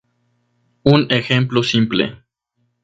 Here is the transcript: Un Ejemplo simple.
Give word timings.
Un 0.93 1.05
Ejemplo 1.11 1.61
simple. 1.61 2.11